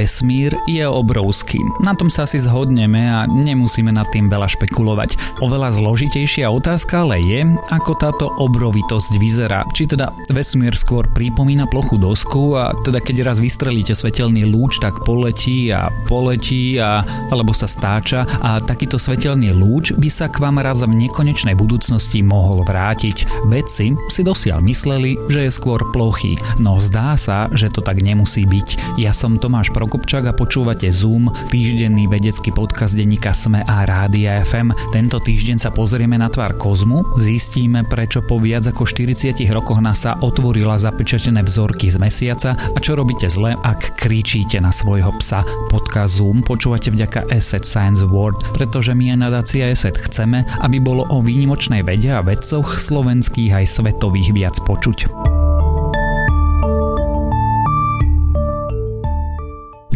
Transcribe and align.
vesmír 0.00 0.56
je 0.64 0.80
obrovský. 0.88 1.60
Na 1.84 1.92
tom 1.92 2.08
sa 2.08 2.24
asi 2.24 2.40
zhodneme 2.40 3.04
a 3.04 3.28
nemusíme 3.28 3.92
nad 3.92 4.08
tým 4.08 4.32
veľa 4.32 4.48
špekulovať. 4.48 5.40
Oveľa 5.44 5.76
zložitejšia 5.76 6.48
otázka 6.48 7.04
ale 7.04 7.20
je, 7.20 7.44
ako 7.68 7.92
táto 8.00 8.24
obrovitosť 8.40 9.20
vyzerá. 9.20 9.60
Či 9.76 9.92
teda 9.92 10.08
vesmír 10.32 10.72
skôr 10.72 11.04
pripomína 11.12 11.68
plochu 11.68 12.00
dosku 12.00 12.56
a 12.56 12.72
teda 12.80 13.04
keď 13.04 13.28
raz 13.28 13.44
vystrelíte 13.44 13.92
svetelný 13.92 14.48
lúč, 14.48 14.80
tak 14.80 15.04
poletí 15.04 15.68
a 15.68 15.92
poletí 16.08 16.80
a 16.80 17.04
alebo 17.28 17.52
sa 17.52 17.68
stáča 17.68 18.24
a 18.40 18.56
takýto 18.64 18.96
svetelný 18.96 19.52
lúč 19.52 19.92
by 19.92 20.08
sa 20.08 20.32
k 20.32 20.40
vám 20.40 20.64
raz 20.64 20.80
v 20.80 20.96
nekonečnej 20.96 21.52
budúcnosti 21.52 22.24
mohol 22.24 22.64
vrátiť. 22.64 23.28
Vedci 23.52 23.92
si 24.08 24.22
dosiaľ 24.24 24.64
mysleli, 24.64 25.20
že 25.28 25.44
je 25.44 25.52
skôr 25.52 25.84
plochý, 25.92 26.40
no 26.56 26.80
zdá 26.80 27.20
sa, 27.20 27.52
že 27.52 27.68
to 27.68 27.84
tak 27.84 28.00
nemusí 28.00 28.48
byť. 28.48 28.96
Ja 28.96 29.12
som 29.12 29.36
Tomáš 29.36 29.74
Prokopčák 29.90 30.30
a 30.30 30.38
počúvate 30.38 30.86
Zoom, 30.94 31.34
týždenný 31.50 32.06
vedecký 32.06 32.54
podcast 32.54 32.94
denníka 32.94 33.34
Sme 33.34 33.66
a 33.66 33.82
Rádia 33.82 34.38
FM. 34.46 34.70
Tento 34.94 35.18
týždeň 35.18 35.58
sa 35.58 35.74
pozrieme 35.74 36.14
na 36.14 36.30
tvár 36.30 36.54
kozmu, 36.54 37.18
zistíme 37.18 37.82
prečo 37.82 38.22
po 38.22 38.38
viac 38.38 38.70
ako 38.70 38.86
40 38.86 39.34
rokoch 39.50 39.82
NASA 39.82 40.14
otvorila 40.22 40.78
zapečatené 40.78 41.42
vzorky 41.42 41.90
z 41.90 41.98
mesiaca 41.98 42.54
a 42.54 42.78
čo 42.78 42.94
robíte 42.94 43.26
zle, 43.26 43.58
ak 43.58 43.98
kričíte 43.98 44.62
na 44.62 44.70
svojho 44.70 45.10
psa. 45.18 45.42
Podcast 45.66 46.22
Zoom 46.22 46.46
počúvate 46.46 46.94
vďaka 46.94 47.26
Asset 47.26 47.66
Science 47.66 48.06
Award, 48.06 48.54
pretože 48.54 48.94
my 48.94 49.10
aj 49.10 49.18
nadácia 49.26 49.66
Asset 49.66 49.98
chceme, 49.98 50.46
aby 50.62 50.78
bolo 50.78 51.02
o 51.10 51.18
výnimočnej 51.18 51.82
vede 51.82 52.14
a 52.14 52.22
vedcoch 52.22 52.78
slovenských 52.78 53.58
aj 53.58 53.66
svetových 53.66 54.38
viac 54.38 54.54
počuť. 54.62 55.29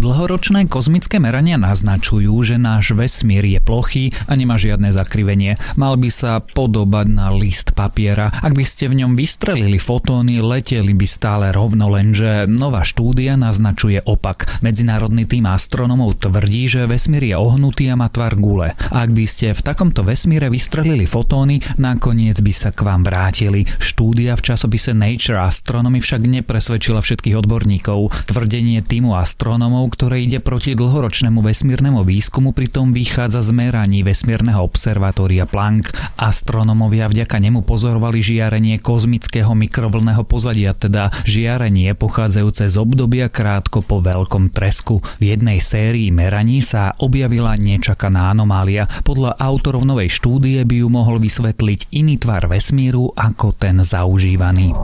Dlhoročné 0.05 0.69
kozmické 0.69 1.17
merania 1.17 1.57
naznačujú, 1.57 2.37
že 2.45 2.61
náš 2.61 2.93
vesmír 2.93 3.41
je 3.41 3.57
plochý 3.57 4.13
a 4.29 4.37
nemá 4.37 4.61
žiadne 4.61 4.93
zakrivenie. 4.93 5.57
Mal 5.81 5.97
by 5.97 6.13
sa 6.13 6.45
podobať 6.45 7.09
na 7.09 7.33
list 7.33 7.73
papiera. 7.73 8.29
Ak 8.29 8.53
by 8.53 8.69
ste 8.69 8.93
v 8.93 9.01
ňom 9.01 9.17
vystrelili 9.17 9.81
fotóny, 9.81 10.45
leteli 10.45 10.93
by 10.93 11.09
stále 11.09 11.57
rovno, 11.57 11.89
lenže 11.89 12.45
nová 12.45 12.85
štúdia 12.85 13.41
naznačuje 13.41 14.05
opak. 14.05 14.61
Medzinárodný 14.61 15.25
tým 15.25 15.49
astronomov 15.49 16.21
tvrdí, 16.21 16.69
že 16.69 16.85
vesmír 16.85 17.33
je 17.33 17.41
ohnutý 17.41 17.89
a 17.89 17.97
má 17.97 18.13
tvar 18.13 18.37
gule. 18.37 18.77
Ak 18.77 19.09
by 19.09 19.25
ste 19.25 19.57
v 19.57 19.65
takomto 19.65 20.05
vesmíre 20.05 20.53
vystrelili 20.53 21.09
fotóny, 21.09 21.65
nakoniec 21.81 22.45
by 22.45 22.53
sa 22.53 22.77
k 22.77 22.85
vám 22.85 23.09
vrátili. 23.09 23.65
Štúdia 23.81 24.37
v 24.37 24.53
časopise 24.53 24.93
Nature 24.93 25.41
Astronomy 25.41 26.05
však 26.05 26.29
nepresvedčila 26.29 27.01
všetkých 27.01 27.41
odborníkov. 27.41 28.13
Tvrdenie 28.29 28.85
týmu 28.85 29.17
astronomov, 29.17 29.94
ktoré 29.95 30.27
ide 30.27 30.43
proti 30.43 30.75
dlhoročnému 30.75 31.39
vesmírnemu 31.39 32.03
výskumu, 32.03 32.51
pritom 32.51 32.91
vychádza 32.91 33.47
z 33.47 33.55
meraní 33.55 34.03
vesmírneho 34.03 34.59
observatória 34.59 35.47
Planck. 35.47 35.95
Astronomovia 36.19 37.07
vďaka 37.07 37.39
nemu 37.39 37.63
pozorovali 37.63 38.19
žiarenie 38.19 38.83
kozmického 38.83 39.55
mikrovlného 39.55 40.27
pozadia, 40.27 40.75
teda 40.75 41.15
žiarenie 41.23 41.95
pochádzajúce 41.95 42.67
z 42.67 42.77
obdobia 42.83 43.31
krátko 43.31 43.87
po 43.87 44.03
veľkom 44.03 44.51
tresku. 44.51 44.99
V 45.23 45.31
jednej 45.31 45.63
sérii 45.63 46.11
meraní 46.11 46.59
sa 46.59 46.91
objavila 46.99 47.55
nečakaná 47.55 48.35
anomália. 48.35 48.91
Podľa 49.07 49.39
autorov 49.39 49.87
novej 49.87 50.11
štúdie 50.11 50.67
by 50.67 50.83
ju 50.83 50.89
mohol 50.91 51.23
vysvetliť 51.23 51.95
iný 51.95 52.19
tvar 52.19 52.51
vesmíru 52.51 53.15
ako 53.15 53.55
ten 53.55 53.79
zaužívaný. 53.79 54.75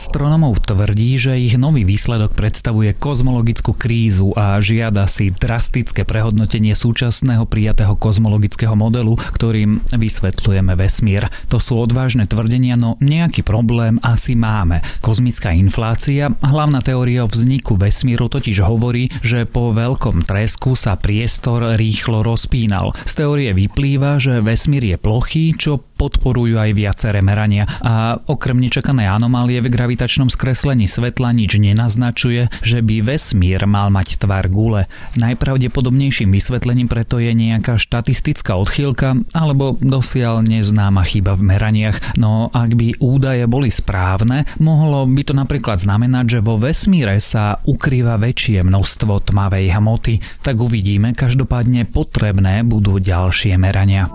Astronomov 0.00 0.64
tvrdí, 0.64 1.20
že 1.20 1.36
ich 1.36 1.60
nový 1.60 1.84
výsledok 1.84 2.32
predstavuje 2.32 2.96
kozmologickú 2.96 3.76
krízu 3.76 4.32
a 4.32 4.56
žiada 4.56 5.04
si 5.04 5.28
drastické 5.28 6.08
prehodnotenie 6.08 6.72
súčasného 6.72 7.44
prijatého 7.44 7.92
kozmologického 8.00 8.72
modelu, 8.72 9.20
ktorým 9.36 9.84
vysvetľujeme 9.92 10.72
vesmír. 10.72 11.28
To 11.52 11.60
sú 11.60 11.76
odvážne 11.76 12.24
tvrdenia, 12.24 12.80
no 12.80 12.96
nejaký 13.04 13.44
problém 13.44 14.00
asi 14.00 14.32
máme. 14.32 14.80
Kozmická 15.04 15.52
inflácia, 15.52 16.32
hlavná 16.40 16.80
teória 16.80 17.28
o 17.28 17.28
vzniku 17.28 17.76
vesmíru 17.76 18.32
totiž 18.32 18.64
hovorí, 18.64 19.12
že 19.20 19.44
po 19.44 19.76
veľkom 19.76 20.24
tresku 20.24 20.80
sa 20.80 20.96
priestor 20.96 21.76
rýchlo 21.76 22.24
rozpínal. 22.24 22.96
Z 23.04 23.20
teórie 23.20 23.52
vyplýva, 23.52 24.16
že 24.16 24.40
vesmír 24.40 24.80
je 24.80 24.96
plochý, 24.96 25.52
čo 25.60 25.84
podporujú 26.00 26.56
aj 26.56 26.72
viaceré 26.72 27.20
merania 27.20 27.68
a 27.84 28.16
okrem 28.16 28.56
nečakanej 28.56 29.12
anomálie 29.12 29.60
v 29.60 29.68
gravitačnom 29.68 30.32
skreslení 30.32 30.88
svetla 30.88 31.36
nič 31.36 31.60
nenaznačuje, 31.60 32.48
že 32.64 32.80
by 32.80 33.04
vesmír 33.04 33.68
mal 33.68 33.92
mať 33.92 34.24
tvar 34.24 34.48
gule. 34.48 34.88
Najpravdepodobnejším 35.20 36.32
vysvetlením 36.32 36.88
preto 36.88 37.20
je 37.20 37.36
nejaká 37.36 37.76
štatistická 37.76 38.56
odchýlka 38.56 39.20
alebo 39.36 39.76
dosiaľ 39.76 40.40
neznáma 40.40 41.04
chyba 41.04 41.36
v 41.36 41.52
meraniach, 41.52 42.16
no 42.16 42.48
ak 42.48 42.72
by 42.72 42.96
údaje 43.04 43.44
boli 43.44 43.68
správne, 43.68 44.48
mohlo 44.56 45.04
by 45.04 45.20
to 45.20 45.36
napríklad 45.36 45.84
znamenať, 45.84 46.40
že 46.40 46.40
vo 46.40 46.56
vesmíre 46.56 47.20
sa 47.20 47.60
ukrýva 47.68 48.16
väčšie 48.16 48.64
množstvo 48.64 49.28
tmavej 49.28 49.76
hmoty, 49.76 50.24
tak 50.40 50.56
uvidíme, 50.56 51.12
každopádne 51.12 51.84
potrebné 51.84 52.64
budú 52.64 52.96
ďalšie 52.96 53.60
merania. 53.60 54.08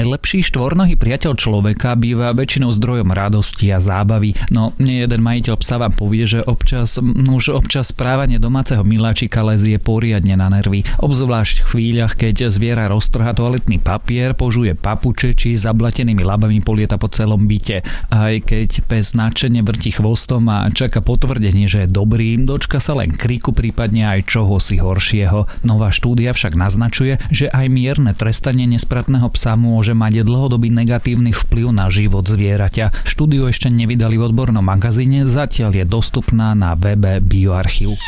Najlepší 0.00 0.48
štvornohý 0.48 0.96
priateľ 0.96 1.36
človeka 1.36 1.92
býva 1.92 2.32
väčšinou 2.32 2.72
zdrojom 2.72 3.12
radosti 3.12 3.68
a 3.68 3.84
zábavy, 3.84 4.32
no 4.48 4.72
nie 4.80 5.04
jeden 5.04 5.20
majiteľ 5.20 5.60
psa 5.60 5.76
vám 5.76 5.92
povie, 5.92 6.24
že 6.24 6.40
občas, 6.40 6.96
už 7.04 7.52
občas 7.52 7.92
správanie 7.92 8.40
domáceho 8.40 8.80
miláčika 8.80 9.44
lezie 9.44 9.76
poriadne 9.76 10.40
na 10.40 10.48
nervy, 10.48 10.88
obzvlášť 11.04 11.56
v 11.60 11.68
chvíľach, 11.68 12.16
keď 12.16 12.48
zviera 12.48 12.88
roztrha 12.88 13.36
toaletný 13.36 13.76
papier, 13.76 14.32
požuje 14.32 14.72
papuče 14.72 15.36
či 15.36 15.60
zablatenými 15.60 16.24
labami 16.24 16.64
polieta 16.64 16.96
po 16.96 17.12
celom 17.12 17.44
byte. 17.44 17.84
Aj 18.08 18.32
keď 18.40 18.88
pes 18.88 19.12
nadšene 19.12 19.60
vrti 19.60 19.92
chvostom 19.92 20.48
a 20.48 20.64
čaká 20.72 21.04
potvrdenie, 21.04 21.68
že 21.68 21.84
je 21.84 21.92
dobrý, 21.92 22.40
dočka 22.40 22.80
sa 22.80 22.96
len 22.96 23.12
kriku, 23.12 23.52
prípadne 23.52 24.08
aj 24.08 24.32
čoho 24.32 24.56
si 24.64 24.80
horšieho. 24.80 25.44
Nová 25.68 25.92
štúdia 25.92 26.32
však 26.32 26.56
naznačuje, 26.56 27.20
že 27.28 27.52
aj 27.52 27.68
mierne 27.68 28.16
trestanie 28.16 28.64
nespratného 28.64 29.28
psa 29.36 29.60
mu 29.60 29.76
môže 29.90 30.22
mať 30.22 30.22
dlhodobý 30.22 30.70
negatívny 30.70 31.34
vplyv 31.34 31.74
na 31.74 31.90
život 31.90 32.22
zvieraťa. 32.22 33.02
Štúdiu 33.02 33.50
ešte 33.50 33.74
nevydali 33.74 34.22
v 34.22 34.30
odbornom 34.30 34.62
magazíne, 34.62 35.26
zatiaľ 35.26 35.82
je 35.82 35.84
dostupná 35.88 36.54
na 36.54 36.78
webe 36.78 37.18
Bioarchiv. 37.18 37.90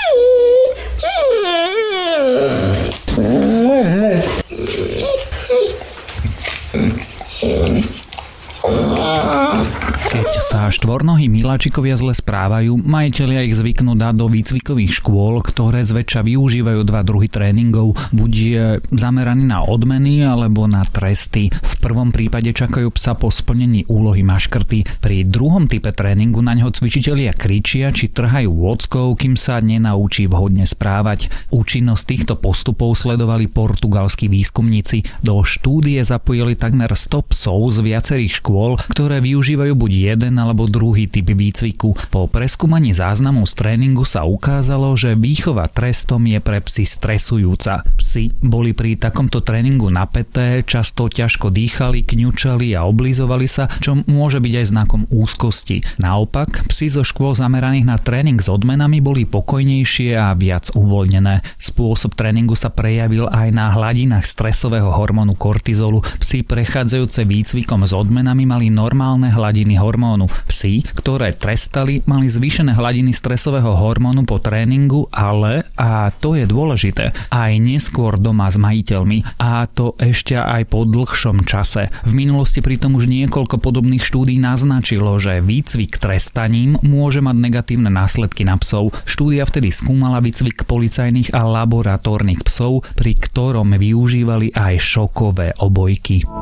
Keď 10.13 10.29
sa 10.63 10.71
štvornohí 10.71 11.27
miláčikovia 11.27 11.99
zle 11.99 12.15
správajú, 12.15 12.79
majiteľia 12.87 13.51
ich 13.51 13.59
zvyknú 13.59 13.99
dať 13.99 14.15
do 14.15 14.31
výcvikových 14.31 15.03
škôl, 15.03 15.43
ktoré 15.43 15.83
zväčša 15.83 16.23
využívajú 16.23 16.87
dva 16.87 17.03
druhy 17.03 17.27
tréningov, 17.27 17.99
buď 18.15 18.31
je 18.31 18.67
zameraný 18.95 19.43
na 19.43 19.67
odmeny 19.67 20.23
alebo 20.23 20.71
na 20.71 20.87
tresty. 20.87 21.51
V 21.51 21.75
prvom 21.83 22.15
prípade 22.15 22.55
čakajú 22.55 22.95
psa 22.95 23.19
po 23.19 23.35
splnení 23.35 23.91
úlohy 23.91 24.23
maškrty. 24.23 25.03
Pri 25.03 25.27
druhom 25.27 25.67
type 25.67 25.91
tréningu 25.91 26.39
na 26.47 26.55
neho 26.55 26.71
cvičitelia 26.71 27.35
kričia 27.35 27.91
či 27.91 28.15
trhajú 28.15 28.55
vôckou, 28.55 29.19
kým 29.19 29.35
sa 29.35 29.59
nenaučí 29.59 30.31
vhodne 30.31 30.63
správať. 30.63 31.27
Účinnosť 31.51 32.05
týchto 32.07 32.35
postupov 32.39 32.95
sledovali 32.95 33.51
portugalskí 33.51 34.31
výskumníci. 34.31 35.27
Do 35.27 35.43
štúdie 35.43 35.99
zapojili 36.07 36.55
takmer 36.55 36.95
100 36.95 37.35
psov 37.35 37.59
z 37.75 37.79
viacerých 37.83 38.39
škôl, 38.39 38.79
ktoré 38.95 39.19
využívajú 39.19 39.75
buď 39.75 40.15
jeden 40.15 40.39
alebo 40.39 40.52
druhý 40.69 41.09
typ 41.09 41.33
výcviku. 41.33 41.97
Po 42.13 42.29
preskúmaní 42.29 42.93
záznamu 42.93 43.49
z 43.49 43.53
tréningu 43.57 44.05
sa 44.05 44.29
ukázalo, 44.29 44.93
že 44.95 45.17
výchova 45.17 45.67
trestom 45.67 46.29
je 46.29 46.39
pre 46.39 46.61
psy 46.61 46.85
stresujúca. 46.85 47.87
Psi 47.97 48.35
boli 48.45 48.77
pri 48.77 49.01
takomto 49.01 49.41
tréningu 49.41 49.89
napäté, 49.89 50.61
často 50.63 51.09
ťažko 51.09 51.49
dýchali, 51.49 52.05
kňučali 52.05 52.77
a 52.77 52.85
oblizovali 52.85 53.47
sa, 53.49 53.71
čo 53.81 54.03
môže 54.07 54.39
byť 54.43 54.55
aj 54.59 54.67
znakom 54.69 55.03
úzkosti. 55.09 55.81
Naopak, 56.03 56.69
psi 56.69 56.93
zo 56.93 57.03
škôl 57.03 57.33
zameraných 57.33 57.89
na 57.89 57.97
tréning 57.97 58.39
s 58.39 58.51
odmenami 58.53 59.01
boli 59.01 59.25
pokojnejšie 59.25 60.19
a 60.19 60.37
viac 60.37 60.69
uvoľnené. 60.77 61.41
Spôsob 61.57 62.13
tréningu 62.19 62.59
sa 62.59 62.69
prejavil 62.69 63.31
aj 63.31 63.49
na 63.55 63.73
hladinách 63.73 64.27
stresového 64.27 64.91
hormónu 64.91 65.39
kortizolu. 65.39 66.05
Psi 66.21 66.45
prechádzajúce 66.45 67.25
výcvikom 67.25 67.87
s 67.87 67.95
odmenami 67.95 68.45
mali 68.45 68.67
normálne 68.69 69.31
hladiny 69.31 69.79
hormónu. 69.79 70.27
Psi, 70.47 70.83
ktoré 70.97 71.35
trestali, 71.35 72.03
mali 72.05 72.27
zvýšené 72.29 72.75
hladiny 72.77 73.15
stresového 73.15 73.75
hormónu 73.77 74.27
po 74.27 74.39
tréningu, 74.43 75.07
ale, 75.13 75.67
a 75.79 76.11
to 76.13 76.35
je 76.35 76.45
dôležité, 76.49 77.15
aj 77.31 77.53
neskôr 77.63 78.19
doma 78.19 78.51
s 78.51 78.59
majiteľmi 78.59 79.41
a 79.41 79.65
to 79.69 79.95
ešte 79.99 80.35
aj 80.37 80.69
po 80.69 80.85
dlhšom 80.87 81.47
čase. 81.47 81.89
V 82.07 82.13
minulosti 82.13 82.61
pritom 82.61 82.99
už 82.99 83.07
niekoľko 83.09 83.59
podobných 83.63 84.03
štúdí 84.03 84.37
naznačilo, 84.39 85.17
že 85.17 85.43
výcvik 85.43 85.99
trestaním 85.99 86.79
môže 86.83 87.23
mať 87.23 87.37
negatívne 87.39 87.91
následky 87.93 88.43
na 88.43 88.59
psov. 88.59 88.95
Štúdia 89.07 89.47
vtedy 89.47 89.71
skúmala 89.71 90.19
výcvik 90.19 90.67
policajných 90.67 91.35
a 91.35 91.47
laboratórnych 91.47 92.43
psov, 92.47 92.85
pri 92.99 93.13
ktorom 93.17 93.75
využívali 93.79 94.55
aj 94.55 94.75
šokové 94.79 95.55
obojky. 95.59 96.42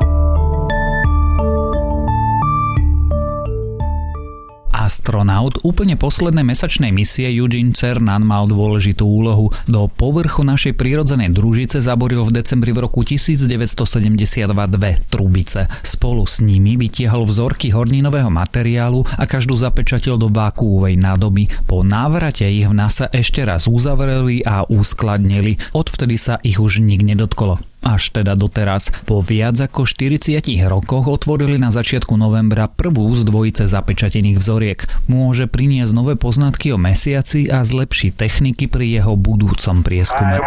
Astronaut 4.91 5.55
úplne 5.63 5.95
poslednej 5.95 6.43
mesačnej 6.43 6.91
misie 6.91 7.31
Eugene 7.31 7.71
Cernan 7.71 8.27
mal 8.27 8.43
dôležitú 8.43 9.07
úlohu. 9.07 9.47
Do 9.63 9.87
povrchu 9.87 10.43
našej 10.43 10.75
prírodzenej 10.75 11.31
družice 11.31 11.79
zaboril 11.79 12.27
v 12.27 12.43
decembri 12.43 12.75
v 12.75 12.83
roku 12.83 12.99
1972 12.99 14.51
dve 14.51 14.99
trubice. 15.07 15.71
Spolu 15.79 16.27
s 16.27 16.43
nimi 16.43 16.75
vytiahol 16.75 17.23
vzorky 17.23 17.71
horninového 17.71 18.27
materiálu 18.27 19.07
a 19.15 19.23
každú 19.23 19.55
zapečatil 19.55 20.19
do 20.19 20.27
vákuovej 20.27 20.99
nádoby. 20.99 21.47
Po 21.71 21.87
návrate 21.87 22.43
ich 22.51 22.67
v 22.67 22.75
NASA 22.75 23.07
ešte 23.15 23.47
raz 23.47 23.71
uzavreli 23.71 24.43
a 24.43 24.67
uskladnili. 24.67 25.55
Odvtedy 25.71 26.19
sa 26.19 26.35
ich 26.43 26.59
už 26.59 26.83
nik 26.83 26.99
nedotkolo 26.99 27.70
až 27.81 28.13
teda 28.13 28.37
doteraz. 28.37 28.93
Po 29.09 29.19
viac 29.19 29.57
ako 29.57 29.85
40 29.85 30.45
rokoch 30.69 31.09
otvorili 31.09 31.57
na 31.57 31.73
začiatku 31.73 32.13
novembra 32.17 32.69
prvú 32.69 33.09
z 33.17 33.25
dvojice 33.25 33.65
zapečatených 33.65 34.37
vzoriek. 34.37 34.79
Môže 35.09 35.49
priniesť 35.49 35.91
nové 35.93 36.13
poznatky 36.15 36.71
o 36.73 36.77
mesiaci 36.77 37.49
a 37.49 37.65
zlepšiť 37.65 38.11
techniky 38.15 38.69
pri 38.69 39.01
jeho 39.01 39.17
budúcom 39.17 39.81
prieskume. 39.81 40.37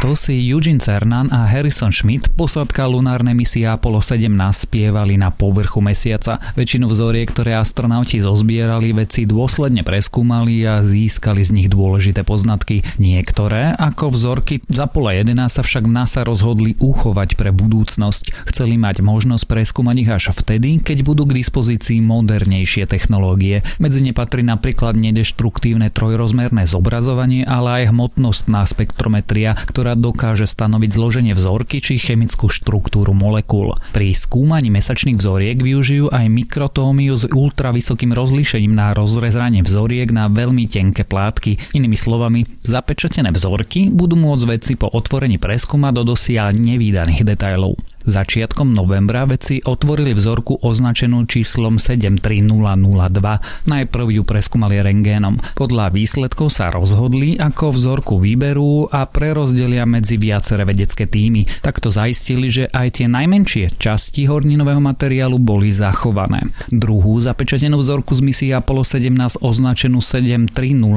Takto 0.00 0.16
si 0.16 0.48
Eugene 0.48 0.80
Cernan 0.80 1.28
a 1.28 1.44
Harrison 1.44 1.92
Schmidt, 1.92 2.32
posádka 2.32 2.88
lunárnej 2.88 3.36
misie 3.36 3.68
Apollo 3.68 4.00
17, 4.00 4.32
spievali 4.64 5.20
na 5.20 5.28
povrchu 5.28 5.84
mesiaca. 5.84 6.40
Väčšinu 6.56 6.88
vzoriek, 6.88 7.28
ktoré 7.28 7.52
astronauti 7.60 8.16
zozbierali, 8.16 8.96
vedci 8.96 9.28
dôsledne 9.28 9.84
preskúmali 9.84 10.64
a 10.64 10.80
získali 10.80 11.44
z 11.44 11.52
nich 11.52 11.68
dôležité 11.68 12.24
poznatky. 12.24 12.80
Niektoré, 12.96 13.76
ako 13.76 14.16
vzorky 14.16 14.64
z 14.64 14.78
Apollo 14.80 15.20
11 15.20 15.36
sa 15.52 15.60
však 15.60 15.84
NASA 15.84 16.24
rozhodli 16.24 16.80
uchovať 16.80 17.36
pre 17.36 17.52
budúcnosť. 17.52 18.48
Chceli 18.48 18.80
mať 18.80 19.04
možnosť 19.04 19.44
preskúmať 19.52 19.96
ich 20.00 20.08
až 20.08 20.32
vtedy, 20.32 20.80
keď 20.80 21.04
budú 21.04 21.28
k 21.28 21.44
dispozícii 21.44 22.00
modernejšie 22.00 22.88
technológie. 22.88 23.60
Medzi 23.76 24.00
ne 24.00 24.16
patrí 24.16 24.40
napríklad 24.48 24.96
nedeštruktívne 24.96 25.92
trojrozmerné 25.92 26.64
zobrazovanie, 26.64 27.44
ale 27.44 27.84
aj 27.84 27.92
hmotnostná 27.92 28.64
spektrometria, 28.64 29.52
ktorá 29.68 29.89
dokáže 29.96 30.46
stanoviť 30.46 30.90
zloženie 30.92 31.32
vzorky 31.34 31.82
či 31.82 31.98
chemickú 31.98 32.46
štruktúru 32.46 33.16
molekúl. 33.16 33.74
Pri 33.90 34.14
skúmaní 34.14 34.68
mesačných 34.70 35.18
vzoriek 35.18 35.58
využijú 35.58 36.12
aj 36.12 36.26
mikrotómiu 36.30 37.16
s 37.18 37.26
ultravysokým 37.26 38.14
rozlíšením 38.14 38.76
na 38.76 38.94
rozrezanie 38.94 39.64
vzoriek 39.64 40.12
na 40.14 40.30
veľmi 40.30 40.68
tenké 40.70 41.02
plátky. 41.02 41.74
Inými 41.74 41.98
slovami, 41.98 42.46
zapečatené 42.62 43.34
vzorky 43.34 43.90
budú 43.90 44.14
môcť 44.14 44.44
veci 44.46 44.72
po 44.76 44.86
otvorení 44.86 45.40
preskúmať 45.40 45.92
do 45.96 46.02
dosiaľ 46.14 46.54
nevýdaných 46.54 47.26
detailov. 47.26 47.89
Začiatkom 48.00 48.72
novembra 48.72 49.28
vedci 49.28 49.60
otvorili 49.60 50.16
vzorku 50.16 50.64
označenú 50.64 51.28
číslom 51.28 51.76
73002. 51.76 53.68
Najprv 53.68 54.06
ju 54.08 54.22
preskúmali 54.24 54.80
rengénom. 54.80 55.36
Podľa 55.52 55.92
výsledkov 55.92 56.48
sa 56.48 56.72
rozhodli, 56.72 57.36
ako 57.36 57.76
vzorku 57.76 58.16
vyberú 58.16 58.88
a 58.88 59.04
prerozdelia 59.04 59.84
medzi 59.84 60.16
viaceré 60.16 60.64
vedecké 60.64 61.04
týmy. 61.04 61.44
Takto 61.60 61.92
zaistili, 61.92 62.48
že 62.48 62.72
aj 62.72 63.04
tie 63.04 63.06
najmenšie 63.12 63.76
časti 63.76 64.24
horninového 64.24 64.80
materiálu 64.80 65.36
boli 65.36 65.68
zachované. 65.68 66.48
Druhú 66.72 67.20
zapečatenú 67.20 67.76
vzorku 67.76 68.16
z 68.16 68.24
misie 68.24 68.48
Apollo 68.56 68.96
17 68.96 69.44
označenú 69.44 70.00
73001 70.00 70.88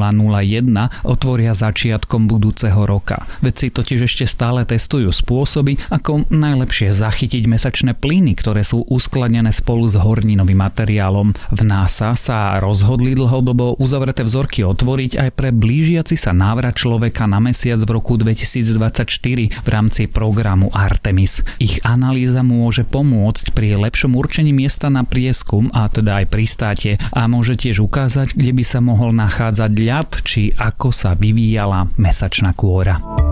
otvoria 1.04 1.52
začiatkom 1.52 2.32
budúceho 2.32 2.88
roka. 2.88 3.28
Vedci 3.44 3.76
totiž 3.76 4.08
ešte 4.08 4.24
stále 4.24 4.64
testujú 4.64 5.12
spôsoby, 5.12 5.76
ako 5.92 6.32
najlepšie 6.32 6.93
zachytiť 6.94 7.44
mesačné 7.50 7.98
plyny, 7.98 8.38
ktoré 8.38 8.62
sú 8.62 8.86
uskladnené 8.86 9.50
spolu 9.50 9.90
s 9.90 9.98
horninovým 9.98 10.62
materiálom. 10.62 11.34
V 11.34 11.62
NASA 11.66 12.14
sa 12.14 12.62
rozhodli 12.62 13.18
dlhodobo 13.18 13.82
uzavreté 13.82 14.22
vzorky 14.22 14.62
otvoriť 14.62 15.18
aj 15.18 15.30
pre 15.34 15.50
blížiaci 15.50 16.14
sa 16.14 16.32
návrat 16.32 16.78
človeka 16.78 17.26
na 17.26 17.42
mesiac 17.42 17.82
v 17.82 17.90
roku 17.98 18.16
2024 18.16 19.66
v 19.66 19.68
rámci 19.68 20.06
programu 20.06 20.70
Artemis. 20.70 21.42
Ich 21.58 21.82
analýza 21.82 22.46
môže 22.46 22.86
pomôcť 22.86 23.52
pri 23.58 23.76
lepšom 23.82 24.14
určení 24.14 24.54
miesta 24.54 24.94
na 24.94 25.02
prieskum 25.02 25.74
a 25.74 25.90
teda 25.90 26.24
aj 26.24 26.26
pristáte 26.30 26.92
a 27.10 27.26
môže 27.26 27.58
tiež 27.58 27.82
ukázať, 27.82 28.38
kde 28.38 28.52
by 28.54 28.64
sa 28.64 28.80
mohol 28.84 29.10
nachádzať 29.18 29.72
ľad 29.74 30.10
či 30.22 30.54
ako 30.54 30.94
sa 30.94 31.18
vyvíjala 31.18 31.90
mesačná 31.98 32.54
kôra. 32.54 33.23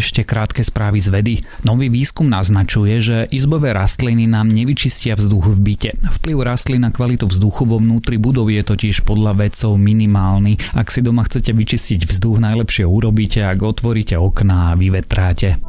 Ešte 0.00 0.24
krátke 0.24 0.64
správy 0.64 0.98
z 1.04 1.08
vedy. 1.12 1.34
Nový 1.68 1.92
výskum 1.92 2.32
naznačuje, 2.32 3.04
že 3.04 3.16
izbové 3.28 3.76
rastliny 3.76 4.24
nám 4.24 4.48
nevyčistia 4.48 5.12
vzduch 5.12 5.52
v 5.52 5.58
byte. 5.60 5.90
Vplyv 6.00 6.36
rastlín 6.40 6.88
na 6.88 6.90
kvalitu 6.90 7.28
vzduchu 7.28 7.68
vo 7.68 7.76
vnútri 7.76 8.16
budov 8.16 8.48
je 8.48 8.64
totiž 8.64 9.04
podľa 9.04 9.36
vedcov 9.36 9.76
minimálny. 9.76 10.56
Ak 10.72 10.88
si 10.88 11.04
doma 11.04 11.28
chcete 11.28 11.52
vyčistiť 11.52 12.08
vzduch, 12.08 12.40
najlepšie 12.40 12.88
urobíte, 12.88 13.44
ak 13.44 13.60
otvoríte 13.60 14.16
okná 14.16 14.72
a 14.72 14.78
vyvetráte. 14.80 15.60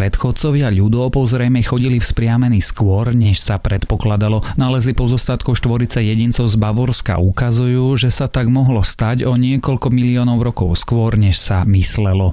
Predchodcovia 0.00 0.72
ľudopov 0.72 1.28
zrejme 1.28 1.60
chodili 1.60 2.00
vzpriamení 2.00 2.64
skôr, 2.64 3.12
než 3.12 3.36
sa 3.36 3.60
predpokladalo. 3.60 4.40
Nálezy 4.56 4.96
pozostatkov 4.96 5.60
štvorice 5.60 6.00
jedincov 6.00 6.48
z 6.48 6.56
Bavorska 6.56 7.20
ukazujú, 7.20 8.00
že 8.00 8.08
sa 8.08 8.24
tak 8.24 8.48
mohlo 8.48 8.80
stať 8.80 9.28
o 9.28 9.36
niekoľko 9.36 9.92
miliónov 9.92 10.40
rokov 10.40 10.72
skôr, 10.80 11.20
než 11.20 11.36
sa 11.36 11.68
myslelo. 11.68 12.32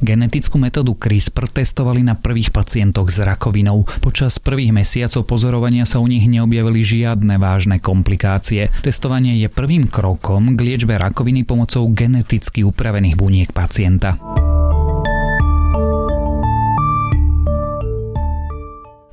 Genetickú 0.00 0.56
metódu 0.56 0.96
CRISPR 0.96 1.52
testovali 1.52 2.00
na 2.00 2.16
prvých 2.16 2.48
pacientoch 2.56 3.12
s 3.12 3.20
rakovinou. 3.20 3.84
Počas 4.00 4.40
prvých 4.40 4.72
mesiacov 4.72 5.28
pozorovania 5.28 5.84
sa 5.84 6.00
u 6.00 6.08
nich 6.08 6.24
neobjavili 6.24 6.80
žiadne 6.80 7.36
vážne 7.36 7.76
komplikácie. 7.84 8.72
Testovanie 8.80 9.36
je 9.44 9.52
prvým 9.52 9.92
krokom 9.92 10.56
k 10.56 10.60
liečbe 10.64 10.96
rakoviny 10.96 11.44
pomocou 11.44 11.84
geneticky 11.92 12.64
upravených 12.64 13.16
buniek 13.20 13.52
pacienta. 13.52 14.39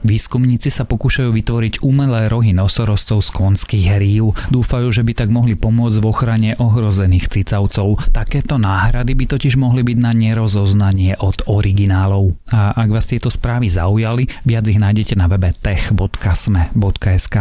Výskumníci 0.05 0.69
sa 0.69 0.85
pokúšajú 0.85 1.33
vytvoriť 1.33 1.81
umelé 1.81 2.29
rohy 2.29 2.53
nosorostov 2.53 3.25
z 3.25 3.29
konských 3.33 3.97
hrív. 3.97 4.37
Dúfajú, 4.53 4.93
že 4.93 5.01
by 5.01 5.13
tak 5.17 5.29
mohli 5.33 5.57
pomôcť 5.57 5.97
v 5.97 6.05
ochrane 6.05 6.49
ohrozených 6.57 7.29
cicavcov. 7.33 8.13
Takéto 8.13 8.61
náhrady 8.61 9.17
by 9.17 9.25
totiž 9.25 9.57
mohli 9.57 9.81
byť 9.81 9.97
na 9.97 10.13
nerozoznanie 10.13 11.17
od 11.17 11.49
originálov. 11.49 12.37
A 12.53 12.77
ak 12.77 12.89
vás 12.93 13.09
tieto 13.09 13.33
správy 13.33 13.73
zaujali, 13.73 14.29
viac 14.45 14.69
ich 14.69 14.77
nájdete 14.77 15.17
na 15.17 15.25
webe 15.25 15.49
tech.sme.sk. 15.49 17.35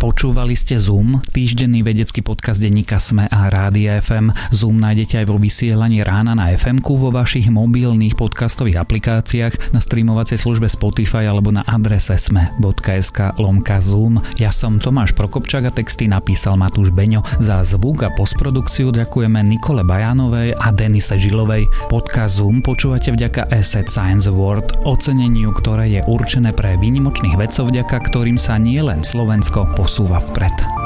Počúvali 0.00 0.56
ste 0.56 0.80
Zoom, 0.80 1.20
týždenný 1.28 1.84
vedecký 1.84 2.24
podcast 2.24 2.56
denníka 2.56 2.96
Sme 2.96 3.28
a 3.28 3.52
Rádia 3.52 4.00
FM. 4.00 4.32
Zoom 4.48 4.80
nájdete 4.80 5.20
aj 5.20 5.26
vo 5.28 5.36
vysielaní 5.36 6.00
rána 6.00 6.32
na 6.32 6.48
fm 6.56 6.80
vo 6.80 7.12
vašich 7.12 7.52
mobilných 7.52 8.16
podcastových 8.16 8.80
aplikáciách, 8.80 9.76
na 9.76 9.80
streamovacej 9.84 10.40
službe 10.40 10.72
Spotify 10.72 11.28
alebo 11.28 11.52
na 11.52 11.68
adrese 11.68 12.16
sme.sk 12.16 13.36
lomka 13.36 13.76
Zoom. 13.76 14.24
Ja 14.40 14.48
som 14.48 14.80
Tomáš 14.80 15.12
Prokopčák 15.12 15.68
a 15.68 15.72
texty 15.76 16.08
napísal 16.08 16.56
Matúš 16.56 16.96
Beňo. 16.96 17.20
Za 17.36 17.60
zvuk 17.60 18.00
a 18.00 18.08
postprodukciu 18.08 18.96
ďakujeme 18.96 19.44
Nikole 19.44 19.84
Bajanovej 19.84 20.56
a 20.56 20.72
Denise 20.72 21.20
Žilovej. 21.20 21.68
Podcast 21.92 22.40
Zoom 22.40 22.64
počúvate 22.64 23.12
vďaka 23.12 23.52
Asset 23.52 23.92
Science 23.92 24.32
Award, 24.32 24.80
oceneniu, 24.88 25.52
ktoré 25.52 25.92
je 25.92 26.00
určené 26.08 26.56
pre 26.56 26.80
výnimočných 26.80 27.36
vedcov, 27.36 27.68
vďaka 27.68 28.00
ktorým 28.08 28.40
sa 28.40 28.56
nielen 28.56 29.04
Slovensko 29.04 29.76
kursuva 29.90 30.20
впред. 30.20 30.79